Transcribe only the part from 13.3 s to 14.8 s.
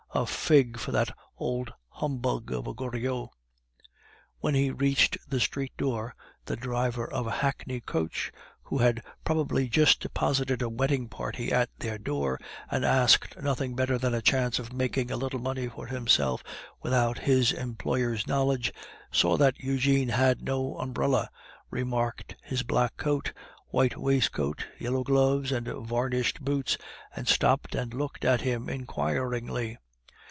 nothing better than a chance of